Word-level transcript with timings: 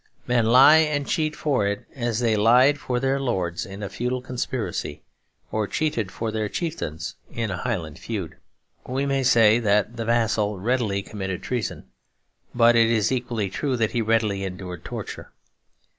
Men 0.25 0.47
lie 0.47 0.77
and 0.77 1.05
cheat 1.05 1.35
for 1.35 1.67
it 1.67 1.85
as 1.93 2.21
they 2.21 2.35
lied 2.35 2.79
for 2.79 2.99
their 2.99 3.19
lords 3.19 3.67
in 3.67 3.83
a 3.83 3.87
feudal 3.87 4.19
conspiracy, 4.19 5.03
or 5.51 5.67
cheated 5.67 6.11
for 6.11 6.31
their 6.31 6.49
chieftains 6.49 7.17
in 7.31 7.51
a 7.51 7.57
Highland 7.57 7.99
feud. 7.99 8.37
We 8.87 9.05
may 9.05 9.21
say 9.21 9.59
that 9.59 9.97
the 9.97 10.05
vassal 10.05 10.57
readily 10.59 11.03
committed 11.03 11.43
treason; 11.43 11.85
but 12.55 12.75
it 12.75 12.87
is 12.89 13.11
equally 13.11 13.51
true 13.51 13.77
that 13.77 13.91
he 13.91 14.01
readily 14.01 14.43
endured 14.43 14.83
torture. 14.83 15.33